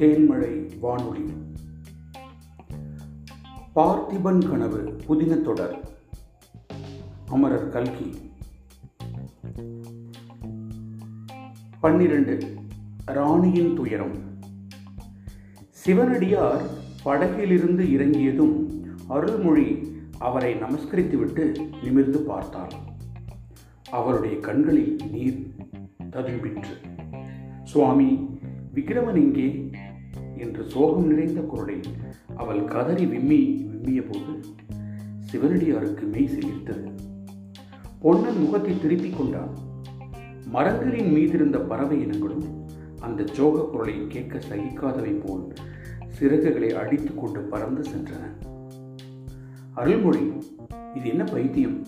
[0.00, 1.24] தேன்மழை வானொலி.
[3.76, 5.78] பார்த்திபன் கனவு புதின தொடர்.
[7.26, 8.14] அமரர் கல்கி.
[11.80, 12.54] பன்னிரண்டு
[13.04, 14.16] ராணியின் துயரம்.
[15.68, 16.62] சிவனடியார்
[17.02, 22.72] படகிலிருந்து இறங்கியதும் அருள்மொழி அவரை நமஸ்கரித்துவிட்டு நிமிர்ந்து பார்த்தார்
[23.90, 25.54] அவருடைய கண்களில் நீர்
[26.10, 26.74] ததும்பிற்று.
[27.62, 28.38] சுவாமி
[28.74, 29.70] விக்ரமன் எங்கே
[30.40, 31.88] என்று சோகம் நிறைந்த குரலில்
[32.36, 33.40] அவள் கதறி விம்மி
[33.70, 34.32] விம்மிய போது
[35.30, 36.86] சிவனடியாருக்கு மெய் சிலிர்த்தது.
[38.00, 39.52] பொன்னன் முகத்தை திருப்பிக் கொண்டான்.
[40.54, 42.46] மரங்களின் மீதிருந்த பறவை இனங்களும்
[43.00, 45.44] அந்த சோக குரலை கேட்க சகிக்காதவை போல்
[46.16, 48.24] சிறகுகளை அடித்து கொண்டு பறந்து சென்றன.
[49.74, 50.24] அருள்மொழி
[50.94, 51.78] இது என்ன பைத்தியம்?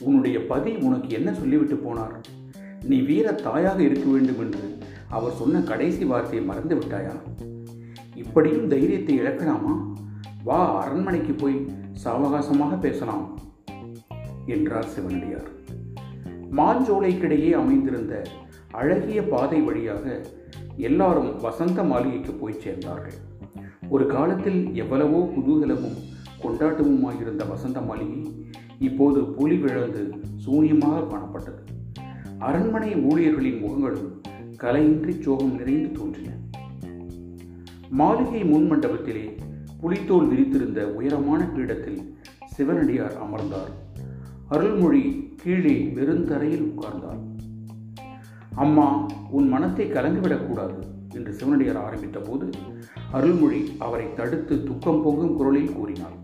[0.00, 2.16] உன்னுடைய பதி உனக்கு என்ன சொல்லிவிட்டு போனார்?
[2.84, 4.64] நீ வீர தாயாக இருக்க வேண்டும் என்று
[5.08, 7.14] அவர் சொன்ன கடைசி வார்த்தையை மறந்து விட்டாயா?
[8.24, 9.74] இப்படியும் தைரியத்தை இழக்கலாமா?
[10.44, 11.66] வா அரண்மனைக்கு போய்
[12.04, 13.38] சாவகாசமாக பேசலாம்
[14.46, 15.50] என்றார் சிவனடியார்.
[16.50, 18.22] மாஞ்சோலைக்கிடையே அமைந்திருந்த
[18.70, 20.24] அழகிய பாதை வழியாக
[20.76, 23.16] எல்லாரும் வசந்த மாளிகைக்கு போய் சேர்ந்தார்கள்.
[23.88, 25.98] ஒரு காலத்தில் எவ்வளவோ குதூகலமும்
[26.42, 28.20] கொண்டாட்டமுமாயிருந்த வசந்த மாளிகை
[28.78, 30.02] இப்போது புலி விழந்து
[30.46, 31.62] சூன்யமாக காணப்பட்டது.
[32.38, 34.10] அரண்மனை ஊழியர்களின் முகங்களும்
[34.56, 36.30] கலையின்றி சோகம் நிறைந்து தோன்றின.
[37.90, 39.36] மாளிகை முன் மண்டபத்திலே
[39.80, 42.14] புலித்தோல் விரித்திருந்த உயரமான பீடத்தில்
[42.56, 43.70] சிவனடியார் அமர்ந்தார்.
[44.48, 47.20] அருள்மொழி கீழே வெறுந்தரையில் உட்கார்ந்தார்.
[48.50, 50.78] அம்மா உன் மனத்தை கலங்கிவிடக்கூடாது
[51.12, 52.50] என்று சிவனடியார் ஆரம்பித்த போது
[53.12, 56.16] அருள்மொழி அவரை தடுத்து துக்கம் பொங்கும் குரலில் கூறினார்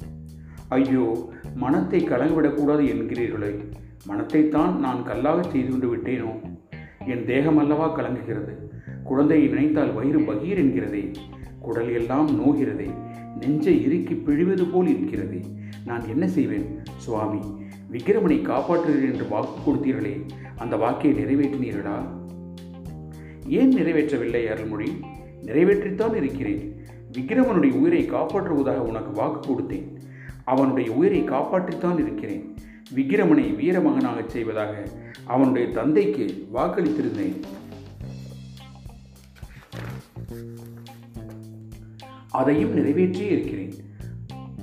[0.69, 3.53] ஐயோ மனத்தை கலங்கிவிடக்கூடாது என்கிறீர்களே
[4.09, 6.33] மனத்தைத்தான் நான் கல்லாக செய்து கொண்டு விட்டேனோ?
[7.07, 8.53] என் தேகம் அல்லவா கலங்குகிறது
[9.05, 11.13] குழந்தையை நினைத்தால் வயிறு பகீர் என்கிறதே
[11.61, 12.91] குடல் எல்லாம் நோகிறதே
[13.41, 15.41] நெஞ்சை இறுக்கி பிழிவது போல் இருக்கிறதே.
[15.85, 16.79] நான் என்ன செய்வேன்?
[16.97, 17.39] சுவாமி
[17.93, 22.07] விக்கிரமனை காப்பாற்றுகிறேன் என்று வாக்கு கொடுத்தீர்களே அந்த வாக்கை நிறைவேற்றினீர்களா?
[23.47, 25.01] ஏன் நிறைவேற்றவில்லை அருள்மொழி?
[25.43, 26.75] நிறைவேற்றித்தான் இருக்கிறேன்.
[27.13, 29.97] விக்கிரமனுடைய உயிரை காப்பாற்றுவதாக உனக்கு வாக்கு கொடுத்தேன்.
[30.45, 32.55] அவனுடைய உயிரை காப்பாற்றித்தான் இருக்கிறேன்.
[32.95, 34.89] விக்கிரமனை வீரமகனாகச் செய்வதாக
[35.25, 37.41] அவனுடைய தந்தைக்கு வாக்களித்திருந்தேன்.
[42.41, 43.75] அதையும் நிறைவேற்றியே இருக்கிறேன்.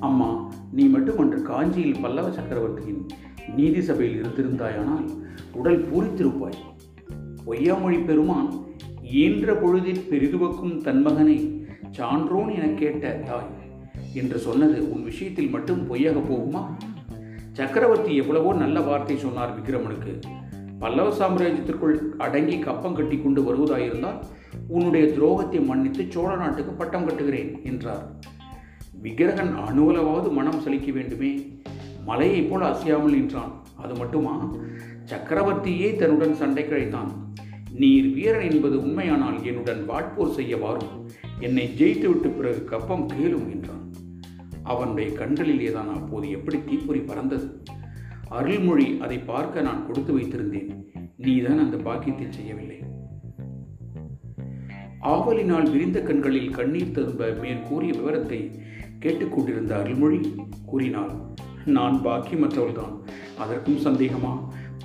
[0.08, 0.30] அம்மா
[0.72, 3.04] நீ மட்டும் அன்று காஞ்சியில் பல்லவ சக்கரவர்த்தியின்
[3.56, 5.06] நீதி சபையில் இருந்திருந்தாயானால்
[5.54, 6.60] உடல் பூரித்திருப்பாய்.
[7.46, 8.50] பொய்யாமொழி பெருமான்
[9.22, 11.38] ஈன்ற பொழுதில் பெரிதுவக்கும் தன் மகனை
[11.98, 13.52] சான்றோன் என கேட்ட தாய்
[14.14, 16.64] என்று சொன்னது உன் விஷயத்தில் மட்டும் பொய்யாக போகுமா?
[17.52, 20.14] சக்கரவர்த்தி எவ்வளவோ நல்ல வார்த்தை சொன்னார் விக்ரமனுக்கு.
[20.82, 21.96] பல்லவ சாம்ராஜ்யத்திற்குள்
[22.26, 24.20] அடங்கி கப்பம் கட்டி கொண்டு வருவதாயிருந்தால்
[24.68, 28.16] உன்னுடைய துரோகத்தை மன்னித்து சோழ நாட்டுக்கு பட்டம் கட்டுகிறேன் என்றார்.
[29.02, 31.60] விக்கிரகன் அணுவலவாவது மனம் செலுக்க வேண்டுமே.
[32.06, 33.52] மலையைப் போல் அசையாமல் நின்றான்.
[33.78, 34.56] அது மட்டுமா?
[35.06, 37.12] சக்கரவர்த்தியே தன்னுடன் சண்டை கிடைத்தான்
[37.72, 41.10] நீர் வீரன் என்பது உண்மையானால் என்னுடன் வாட்போர் செய்ய வாரும்.
[41.40, 43.92] என்னை ஜெயித்துவிட்டு பிறகு கப்பம் கேளும் என்றான்.
[44.64, 47.62] அவனுடைய கண்களிலே தான் அப்போது எப்படி தீப்பொறி பறந்தது?
[48.30, 50.70] அருள்மொழி அதை பார்க்க நான் கொடுத்து வைத்திருந்தேன்.
[51.18, 52.80] நீதான் அந்த பாக்கியத்தை செய்யவில்லை.
[55.08, 58.40] ஆவலினால் விரிந்த கண்களில் கண்ணீர் திரும்ப மேற்கூறிய விவரத்தை
[59.00, 60.36] கேட்டுக்கொண்டிருந்த அருள்மொழி
[60.66, 61.12] கூறினாள்
[61.66, 62.94] நான் பாக்கியமற்றவள்தான்.
[63.38, 64.34] அதற்கும் சந்தேகமா?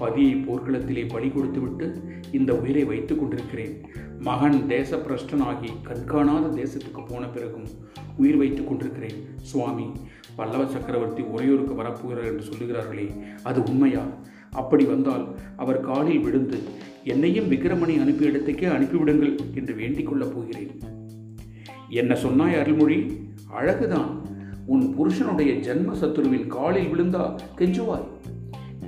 [0.03, 1.87] பதியை போர்க்களத்திலே பலி கொடுத்துவிட்டு
[2.33, 3.75] இந்த உயிரை வைத்துக் கொண்டிருக்கிறேன்.
[4.21, 7.69] மகன் தேசப்பிரஷ்டனாகி கண்காணாத தேசத்துக்கு போன பிறகும்
[8.17, 9.19] உயிர் வைத்துக் கொண்டிருக்கிறேன்.
[9.41, 9.87] சுவாமி
[10.37, 13.07] பல்லவ சக்கரவர்த்தி ஒரையூருக்கு வரப்போகிறார் என்று சொல்லுகிறார்களே
[13.43, 14.05] அது உண்மையா?
[14.51, 15.25] அப்படி வந்தால்
[15.57, 16.59] அவர் காலில் விழுந்து
[17.05, 20.71] என்னையும் விக்ரமனை அனுப்பிய இடத்துக்கே அனுப்பிவிடுங்கள் என்று வேண்டிக் கொள்ளப் போகிறேன்.
[21.89, 22.99] என்ன சொன்னாய் அருள்மொழி?
[23.61, 24.11] அழகுதான்.
[24.67, 27.25] உன் புருஷனுடைய ஜென்ம சத்துருவின் காலில் விழுந்தா
[27.59, 28.07] கெஞ்சுவாய்.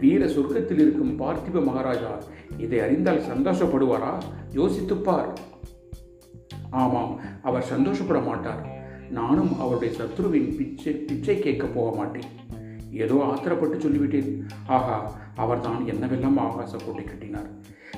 [0.05, 2.12] வீர சொர்க்கத்தில் இருக்கும் பார்த்திப மகாராஜா
[2.59, 4.12] இதை அறிந்தால் சந்தோஷப்படுவாரா?
[4.55, 5.31] யோசித்துப்பார்.
[6.83, 7.12] ஆமாம்
[7.43, 8.62] அவர் சந்தோஷப்பட மாட்டார்.
[9.11, 12.29] நானும் அவருடைய சத்ருவின் பிச்சை பிச்சை கேட்க போக மாட்டேன்.
[13.03, 14.31] ஏதோ ஆத்திரப்பட்டு சொல்லிவிட்டேன்.
[14.77, 14.97] ஆஹா
[15.37, 17.49] அவர்தான் என்னவெல்லாம் ஆகாச கோட்டை கட்டினார்.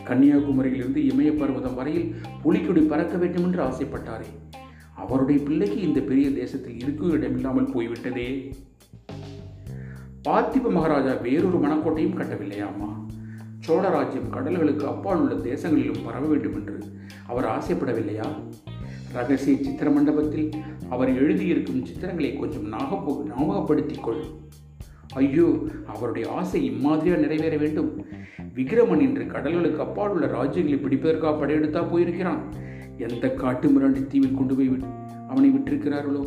[0.08, 2.08] கன்னியாகுமரியிலிருந்து இமய பர்வதம் வரையில்
[2.42, 4.30] புலிக்கொடி பறக்க வேண்டும் என்று ஆசைப்பட்டாரே.
[4.94, 8.28] அவருடைய பிள்ளைக்கு இந்த பெரிய தேசத்தில் இருக்கும் இடமில்லாமல் போய்விட்டதே.
[10.26, 12.88] பார்த்திப மகாராஜா வேறொரு மணக்கோட்டையும் கட்டவில்லையாம்மா
[13.66, 16.76] சோழராஜ்யம் கடல்களுக்கு அப்பால் உள்ள தேசங்களிலும் பரவ வேண்டும் என்று
[17.26, 18.26] அவர் ஆசைப்படவில்லையா?
[19.12, 20.50] ரகசிய சித்திர மண்டபத்தில்
[20.88, 24.22] அவர் எழுதியிருக்கும் சித்திரங்களை கொஞ்சம் நாகப்போ ஞாபகப்படுத்திக் கொள்
[25.14, 25.48] ஐயோ
[25.86, 28.06] அவருடைய ஆசை இம்மாதிரியாக நிறைவேற வேண்டும்.
[28.54, 32.42] விக்கிரமன் இன்று கடல்களுக்கு அப்பால் உள்ள ராஜ்யங்களை பிடிப்பதற்காக படையெடுத்தா போயிருக்கிறான்.
[32.96, 34.70] எந்த காட்டு மிராண்டி தீவில் கொண்டு போய்
[35.28, 36.24] அவனை விட்டிருக்கிறார்களோ?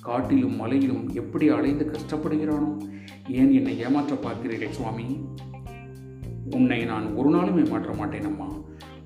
[0.00, 2.76] காட்டிலும் மலையிலும் எப்படி அலைந்து கஷ்டப்படுகிறானோ?
[3.28, 5.20] ஏன் என்னை ஏமாற்ற பார்க்கிறீர்கள் சுவாமி?
[6.50, 8.52] உன்னை நான் ஒரு நாளும் ஏமாற்ற மாட்டேன் அம்மா.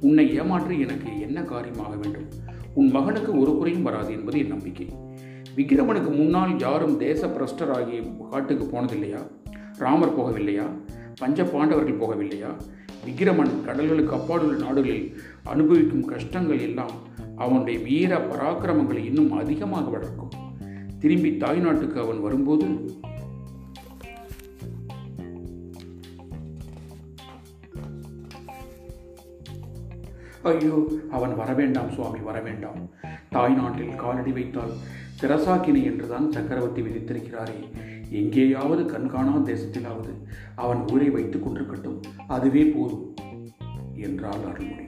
[0.01, 2.29] உன்னை ஏமாற்றி எனக்கு என்ன காரியமாக வேண்டும்?
[2.75, 4.89] உன் மகனுக்கு ஒரு குறையும் வராது என்பது என் நம்பிக்கை.
[5.57, 9.27] விக்கிரமனுக்கு முன்னால் யாரும் தேச பிரஷ்டராகி காட்டுக்கு போனதில்லையா?
[9.79, 10.67] ராமர் போகவில்லையா?
[11.17, 12.61] பஞ்ச பாண்டவர்கள் போகவில்லையா?
[13.05, 16.91] விக்கிரமன் கடல்களுக்கு அப்பாடுள்ள நாடுகளில் அனுபவிக்கும் கஷ்டங்கள் எல்லாம்
[17.37, 20.34] அவனுடைய வீர பராக்கிரமங்களை இன்னும் அதிகமாக வளர்க்கும்.
[21.05, 22.67] திரும்பி தாய்நாட்டுக்கு அவன் வரும்போது
[30.43, 30.77] ஐயோ
[31.11, 32.81] அவன் வரவேண்டாம் சுவாமி வரவேண்டாம்
[33.31, 34.73] தாய்நாட்டில் காலடி வைத்தால்
[35.21, 37.59] சிரசாக்கினை என்றுதான் சக்கரவர்த்தி விதித்திருக்கிறாரே.
[38.11, 40.13] எங்கேயாவது கண்காணா தேசத்திலாவது
[40.55, 42.01] அவன் ஊரை வைத்துக் கொண்டிருக்கட்டும்.
[42.27, 43.15] அதுவே போதும்
[43.95, 44.87] என்றாள் அருள்மொழி.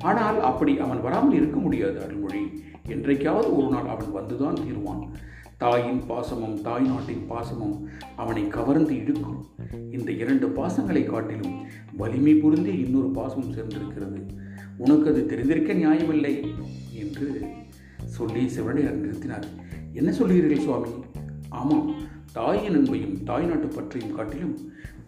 [0.00, 2.42] ஆனால் அப்படி அவன் வராமல் இருக்க முடியாது அருள்மொழி.
[2.88, 5.02] என்றைக்காவது ஒரு நாள் அவன் வந்துதான் தீர்வான்.
[5.62, 7.76] தாயின் பாசமும் தாய் நாட்டின் பாசமும்
[8.16, 9.40] அவனை கவர்ந்து இழுக்கும்.
[9.90, 11.56] இந்த இரண்டு பாசங்களை காட்டிலும்
[12.00, 14.20] வலிமை பொருந்திய இன்னொரு பாசம் சேர்ந்திருக்கிறது.
[14.76, 16.32] உனக்கு அது தெரிந்திருக்க நியாயமில்லை
[17.02, 17.28] என்று
[18.04, 19.46] சொல்லி சிவனடியார் நிறுத்தினார்.
[19.92, 20.92] என்ன சொல்கிறீர்கள் சுவாமி?
[21.48, 21.92] ஆமாம்
[22.32, 24.56] தாயின் அன்பையும் தாய் நாட்டு பற்றையும் காட்டிலும்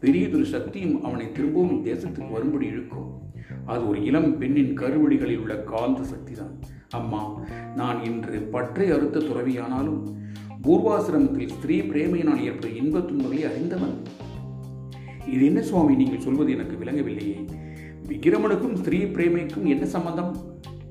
[0.01, 3.11] பெரியதொரு சக்தியும் அவனை திரும்பவும் தேசத்துக்கு வரும்படி இழுக்கும்.
[3.67, 6.55] அது ஒரு இளம் பெண்ணின் கருவடிகளில் உள்ள காந்த சக்தி தான்
[6.99, 7.23] அம்மா
[7.77, 10.01] நான் இன்று பற்றை அறுத்த துறவியானாலும்
[10.63, 14.03] பூர்வாசிரமத்தில் ஸ்திரீ பிரேமையினால் ஏற்படும் இன்பத் துன்பங்களை அறிந்தவன்.
[15.33, 15.95] இது என்ன சுவாமி?
[15.95, 17.45] நீங்கள் சொல்வது எனக்கு விளங்கவில்லையே.
[18.09, 20.37] விக்கிரமனுக்கும் ஸ்திரீ பிரேமைக்கும் என்ன சம்பந்தம்?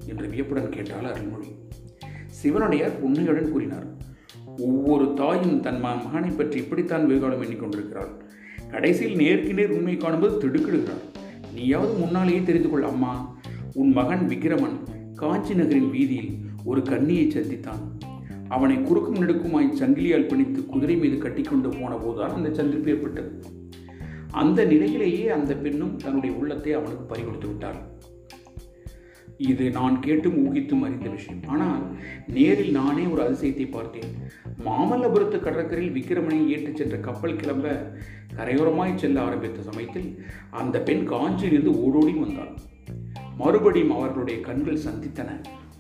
[0.08, 1.48] என்று வியப்புடன் கேட்டாள் அருள்மொழி.
[2.44, 3.88] சிவனுடையார் உண்மையுடன் கூறினார்
[4.58, 8.12] ஒவ்வொரு தாயும் தன் மகனை பற்றி இப்படித்தான் வெகுகாலம் எண்ணிக்கொண்டிருக்கிறாள்
[8.70, 11.04] கடைசியில் நேருக்கு நேர் உண்மை காணும்போது திடுக்கிடுகிறாள்.
[11.54, 13.40] நீயாவது முன்னாலேயே தெரிந்து கொள் அம்மா.
[13.74, 14.78] உன் மகன் விக்கிரமன்
[15.16, 18.09] காஞ்சி நகரின் வீதியில் ஒரு கண்ணியை சந்தித்தான்.
[18.50, 23.32] அவனை குறுக்கும் நெடுக்குமாய் சங்கிலியால் பிணித்து குதிரை மீது கட்டிக்கொண்டு போன போதுதான் அந்த சந்திப்பு ஏற்பட்டது.
[24.32, 27.80] அந்த நிலையிலேயே அந்த பெண்ணும் தன்னுடைய உள்ளத்தை அவனுக்கு பறிகொடுத்து விட்டாள்.
[29.38, 31.44] இது நான் கேட்டும் ஊகித்தும் அறிந்த விஷயம்.
[31.48, 31.84] ஆனால்
[32.28, 34.10] நேரில் நானே ஒரு அதிசயத்தை பார்த்தேன்.
[34.66, 37.94] மாமல்லபுரத்து கடற்கரையில் விக்கிரமனை ஏற்றிச் சென்ற கப்பல் கிளம்ப
[38.38, 40.10] கரையோரமாய் செல்ல ஆரம்பித்த சமயத்தில்
[40.50, 42.54] அந்த பெண் காஞ்சியிலிருந்து ஓடோடி வந்தாள்.
[43.38, 45.30] மறுபடியும் அவர்களுடைய கண்கள் சந்தித்தன.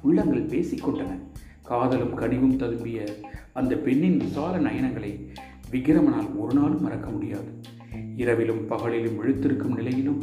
[0.01, 1.11] உள்ளங்கள் பேசிக்கொண்டன
[1.69, 2.99] காதலும் கனிவும் ததும்பிய
[3.59, 5.11] அந்த பெண்ணின் விசால நயனங்களை
[5.71, 7.49] விக்கிரமனால் ஒரு நாளும் மறக்க முடியாது.
[8.21, 10.21] இரவிலும் பகலிலும் விழுத்திருக்கும் நிலையிலும்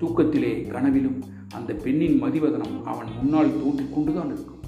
[0.00, 1.18] தூக்கத்திலே கனவிலும்
[1.54, 4.64] அந்த பெண்ணின் மதிவதனம் அவன் முன்னால் தோன்றிக் கொண்டுதான் இருக்கும்.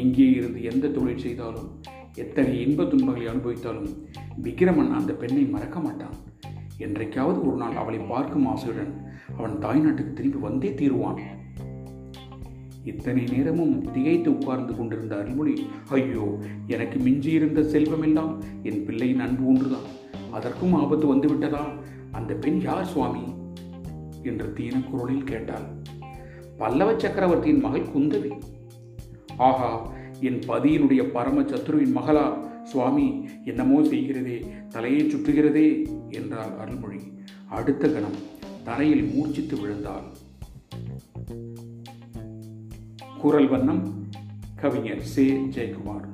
[0.00, 1.68] எங்கே இருந்து எந்த தொழில் செய்தாலும்
[2.14, 3.90] எத்தகைய இன்ப துன்பங்களை அனுபவித்தாலும்
[4.44, 6.16] விக்கிரமன் அந்த பெண்ணை மறக்க மாட்டான்.
[6.78, 8.92] என்றைக்காவது ஒரு நாள் அவளை பார்க்கும் ஆசையுடன்
[9.38, 11.20] அவன் தாய்நாட்டுக்கு திரும்பி வந்தே தீருவான்.
[12.84, 19.88] இத்தனை நேரமும் திகைத்து உட்கார்ந்து கொண்டிருந்த அருள்மொழி ஐயோ எனக்கு மிஞ்சியிருந்த செல்வமெல்லாம் என் பிள்ளையின் அன்பு ஒன்றுதான்.
[20.30, 21.60] அதற்கும் ஆபத்து வந்துவிட்டதா?
[22.12, 23.22] அந்த பெண் யார் சுவாமி?
[24.22, 25.66] என்று தீன குரலில் கேட்டாள்.
[26.58, 28.40] பல்லவ சக்கரவர்த்தியின் மகள் குந்தவி.
[29.36, 32.50] ஆஹா என் பதியினுடைய பரம சத்ருவின் மகளா?
[32.62, 37.00] சுவாமி என்னமோ செய்கிறதே தலையை சுற்றுகிறதே என்றாள் அருள்மொழி.
[37.48, 38.18] அடுத்த கணம்
[38.64, 40.21] தரையில் மூர்ச்சித்து விழுந்தாள்.
[43.22, 43.82] குரல் வண்ணம்
[44.60, 45.24] கவிஞர் சே
[45.54, 46.06] ஜெயக்குமார்.